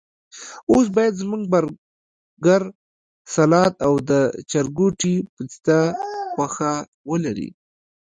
اوس 0.71 0.87
باید 0.95 1.13
زموږ 1.21 1.41
برګر، 1.53 2.63
سلاد 3.33 3.73
او 3.85 3.93
د 4.09 4.11
چرګوټي 4.49 5.15
پسته 5.33 5.77
غوښه 6.35 6.73
ولري. 7.09 7.49